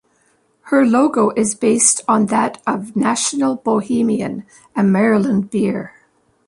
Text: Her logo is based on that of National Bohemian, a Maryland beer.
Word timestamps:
Her 0.61 0.83
logo 0.83 1.29
is 1.37 1.53
based 1.53 2.01
on 2.07 2.25
that 2.25 2.59
of 2.65 2.95
National 2.95 3.55
Bohemian, 3.57 4.47
a 4.75 4.81
Maryland 4.83 5.51
beer. 5.51 5.93